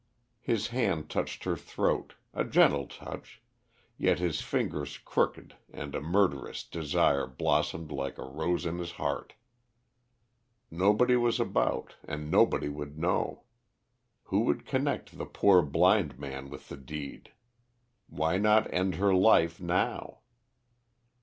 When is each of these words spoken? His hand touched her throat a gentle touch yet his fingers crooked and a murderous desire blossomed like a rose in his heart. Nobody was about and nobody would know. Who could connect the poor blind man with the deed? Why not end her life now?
His 0.39 0.69
hand 0.69 1.11
touched 1.11 1.43
her 1.43 1.55
throat 1.55 2.15
a 2.33 2.43
gentle 2.43 2.87
touch 2.87 3.39
yet 3.99 4.17
his 4.17 4.41
fingers 4.41 4.97
crooked 4.97 5.55
and 5.71 5.93
a 5.93 6.01
murderous 6.01 6.63
desire 6.63 7.27
blossomed 7.27 7.91
like 7.91 8.17
a 8.17 8.25
rose 8.25 8.65
in 8.65 8.79
his 8.79 8.93
heart. 8.93 9.35
Nobody 10.71 11.15
was 11.15 11.39
about 11.39 11.97
and 12.03 12.31
nobody 12.31 12.67
would 12.67 12.97
know. 12.97 13.43
Who 14.23 14.47
could 14.47 14.65
connect 14.65 15.19
the 15.19 15.27
poor 15.27 15.61
blind 15.61 16.17
man 16.17 16.49
with 16.49 16.69
the 16.69 16.77
deed? 16.77 17.31
Why 18.09 18.39
not 18.39 18.73
end 18.73 18.95
her 18.95 19.13
life 19.13 19.59
now? 19.61 20.21